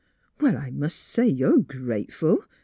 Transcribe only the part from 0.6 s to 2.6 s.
mus' say you're grateful!